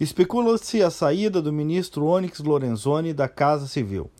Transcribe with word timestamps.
especula-se 0.00 0.82
a 0.82 0.90
saída 0.90 1.42
do 1.42 1.52
ministro 1.52 2.06
Onyx 2.06 2.38
Lorenzoni 2.40 3.12
da 3.12 3.28
Casa 3.28 3.66
Civil. 3.66 4.10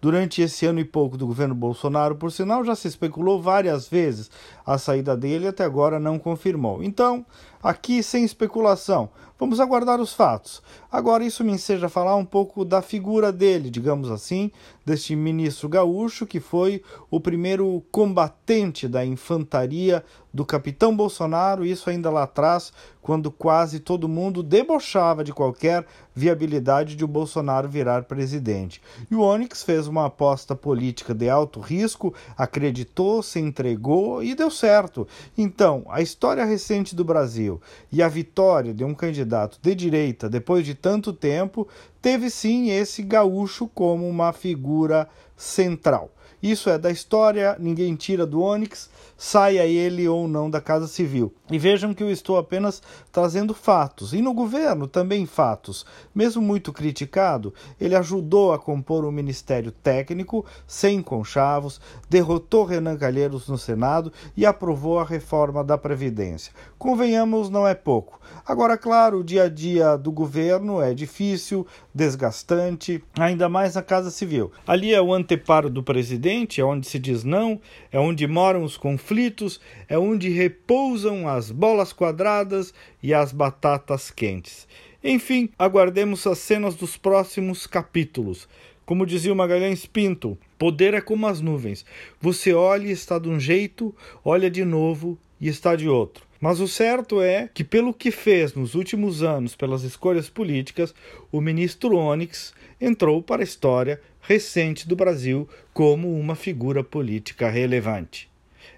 Durante 0.00 0.42
esse 0.42 0.66
ano 0.66 0.78
e 0.78 0.84
pouco 0.84 1.16
do 1.16 1.26
governo 1.26 1.54
Bolsonaro, 1.54 2.16
por 2.16 2.30
sinal, 2.30 2.64
já 2.64 2.74
se 2.74 2.86
especulou 2.86 3.40
várias 3.40 3.88
vezes 3.88 4.30
a 4.66 4.78
saída 4.78 5.16
dele 5.16 5.46
até 5.46 5.64
agora 5.64 6.00
não 6.00 6.18
confirmou. 6.18 6.82
Então, 6.82 7.24
aqui 7.62 8.02
sem 8.02 8.24
especulação, 8.24 9.08
vamos 9.38 9.60
aguardar 9.60 10.00
os 10.00 10.12
fatos. 10.12 10.60
Agora, 10.90 11.24
isso 11.24 11.44
me 11.44 11.52
enseja 11.52 11.88
falar 11.88 12.16
um 12.16 12.24
pouco 12.24 12.64
da 12.64 12.82
figura 12.82 13.30
dele, 13.30 13.70
digamos 13.70 14.10
assim, 14.10 14.50
deste 14.84 15.14
ministro 15.14 15.68
gaúcho 15.68 16.26
que 16.26 16.40
foi 16.40 16.82
o 17.08 17.20
primeiro 17.20 17.82
combatente 17.92 18.88
da 18.88 19.04
infantaria 19.04 20.04
do 20.34 20.44
capitão 20.44 20.94
Bolsonaro, 20.94 21.64
isso 21.64 21.88
ainda 21.88 22.10
lá 22.10 22.24
atrás, 22.24 22.72
quando 23.00 23.30
quase 23.30 23.80
todo 23.80 24.08
mundo 24.08 24.42
debochava 24.42 25.24
de 25.24 25.32
qualquer 25.32 25.86
viabilidade 26.14 26.94
de 26.94 27.04
o 27.04 27.08
Bolsonaro 27.08 27.68
virar 27.68 28.02
presidente. 28.02 28.82
E 29.10 29.14
o 29.14 29.20
Onyx 29.20 29.62
fez 29.86 29.88
uma 29.88 30.06
aposta 30.06 30.54
política 30.54 31.14
de 31.14 31.28
alto 31.28 31.60
risco, 31.60 32.12
acreditou, 32.36 33.22
se 33.22 33.38
entregou 33.38 34.22
e 34.22 34.34
deu 34.34 34.50
certo. 34.50 35.06
Então, 35.38 35.84
a 35.88 36.02
história 36.02 36.44
recente 36.44 36.94
do 36.94 37.04
Brasil 37.04 37.60
e 37.90 38.02
a 38.02 38.08
vitória 38.08 38.74
de 38.74 38.84
um 38.84 38.94
candidato 38.94 39.58
de 39.62 39.74
direita 39.74 40.28
depois 40.28 40.66
de 40.66 40.74
tanto 40.74 41.12
tempo 41.12 41.68
teve 42.02 42.30
sim 42.30 42.70
esse 42.70 43.02
gaúcho 43.02 43.68
como 43.68 44.08
uma 44.08 44.32
figura 44.32 45.08
central. 45.36 46.10
Isso 46.42 46.68
é 46.68 46.78
da 46.78 46.90
história, 46.90 47.56
ninguém 47.58 47.94
tira 47.96 48.26
do 48.26 48.42
Onyx, 48.42 48.90
saia 49.16 49.64
ele 49.64 50.06
ou 50.06 50.28
não 50.28 50.50
da 50.50 50.60
Casa 50.60 50.86
Civil. 50.86 51.32
E 51.50 51.58
vejam 51.58 51.94
que 51.94 52.02
eu 52.02 52.10
estou 52.10 52.36
apenas 52.36 52.82
trazendo 53.10 53.54
fatos. 53.54 54.12
E 54.12 54.20
no 54.20 54.34
governo 54.34 54.86
também 54.86 55.24
fatos. 55.24 55.86
Mesmo 56.14 56.42
muito 56.42 56.72
criticado, 56.72 57.54
ele 57.80 57.94
ajudou 57.94 58.52
a 58.52 58.58
compor 58.58 59.04
o 59.04 59.08
um 59.08 59.12
ministério 59.12 59.72
técnico, 59.72 60.44
sem 60.66 61.02
conchavos, 61.02 61.80
derrotou 62.08 62.64
Renan 62.64 62.96
Calheiros 62.96 63.48
no 63.48 63.56
Senado 63.56 64.12
e 64.36 64.44
aprovou 64.44 64.98
a 64.98 65.04
reforma 65.04 65.64
da 65.64 65.78
Previdência. 65.78 66.52
Convenhamos, 66.78 67.48
não 67.48 67.66
é 67.66 67.74
pouco. 67.74 68.20
Agora, 68.44 68.76
claro, 68.76 69.20
o 69.20 69.24
dia 69.24 69.44
a 69.44 69.48
dia 69.48 69.96
do 69.96 70.12
governo 70.12 70.80
é 70.80 70.92
difícil, 70.92 71.66
desgastante, 71.94 73.02
ainda 73.18 73.48
mais 73.48 73.74
na 73.74 73.82
Casa 73.82 74.10
Civil. 74.10 74.52
Ali 74.66 74.92
é 74.92 75.00
o 75.00 75.14
anteparo 75.26 75.68
do 75.68 75.82
presidente, 75.82 76.60
é 76.60 76.64
onde 76.64 76.86
se 76.86 77.00
diz 77.00 77.24
não, 77.24 77.60
é 77.90 77.98
onde 77.98 78.24
moram 78.28 78.62
os 78.62 78.76
conflitos, 78.76 79.60
é 79.88 79.98
onde 79.98 80.28
repousam 80.28 81.28
as 81.28 81.50
bolas 81.50 81.92
quadradas 81.92 82.72
e 83.02 83.12
as 83.12 83.32
batatas 83.32 84.08
quentes. 84.08 84.68
Enfim, 85.02 85.48
aguardemos 85.58 86.24
as 86.28 86.38
cenas 86.38 86.76
dos 86.76 86.96
próximos 86.96 87.66
capítulos. 87.66 88.48
Como 88.84 89.04
dizia 89.04 89.32
o 89.32 89.36
Magalhães 89.36 89.84
Pinto, 89.84 90.38
poder 90.56 90.94
é 90.94 91.00
como 91.00 91.26
as 91.26 91.40
nuvens. 91.40 91.84
Você 92.20 92.54
olha 92.54 92.86
e 92.86 92.92
está 92.92 93.18
de 93.18 93.28
um 93.28 93.40
jeito, 93.40 93.92
olha 94.24 94.48
de 94.48 94.64
novo 94.64 95.18
e 95.40 95.48
está 95.48 95.74
de 95.74 95.88
outro. 95.88 96.24
Mas 96.46 96.60
o 96.60 96.68
certo 96.68 97.20
é 97.20 97.50
que, 97.52 97.64
pelo 97.64 97.92
que 97.92 98.12
fez 98.12 98.54
nos 98.54 98.76
últimos 98.76 99.20
anos 99.20 99.56
pelas 99.56 99.82
escolhas 99.82 100.30
políticas, 100.30 100.94
o 101.32 101.40
ministro 101.40 101.96
Onyx 101.96 102.54
entrou 102.80 103.20
para 103.20 103.42
a 103.42 103.44
história 103.44 104.00
recente 104.20 104.86
do 104.86 104.94
Brasil 104.94 105.48
como 105.74 106.16
uma 106.16 106.36
figura 106.36 106.84
política 106.84 107.50
relevante. 107.50 108.30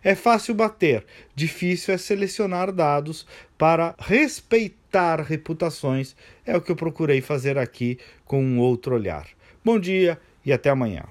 É 0.02 0.14
fácil 0.14 0.54
bater, 0.54 1.04
difícil 1.34 1.92
é 1.92 1.98
selecionar 1.98 2.72
dados 2.72 3.26
para 3.58 3.94
respeitar 3.98 5.20
reputações. 5.20 6.16
É 6.46 6.56
o 6.56 6.62
que 6.62 6.72
eu 6.72 6.76
procurei 6.76 7.20
fazer 7.20 7.58
aqui 7.58 7.98
com 8.24 8.42
um 8.42 8.60
outro 8.60 8.94
olhar. 8.94 9.28
Bom 9.62 9.78
dia 9.78 10.18
e 10.42 10.54
até 10.54 10.70
amanhã. 10.70 11.04